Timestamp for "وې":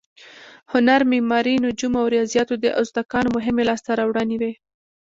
4.41-4.51